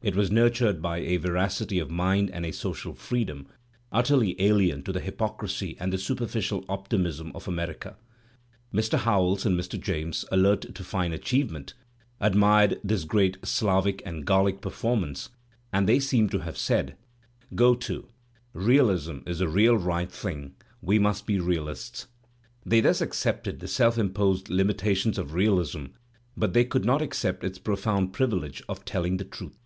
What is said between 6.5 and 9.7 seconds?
optimism of America. Mr. Howells and